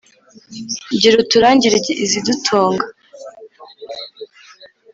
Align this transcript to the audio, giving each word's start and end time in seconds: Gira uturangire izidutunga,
Gira 1.01 1.15
uturangire 1.23 1.77
izidutunga, 2.05 2.85